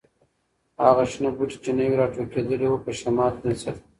[0.85, 3.75] هغه شنه بوټي چې نوي راټوکېدلي وو، په شمال کې نڅېدل.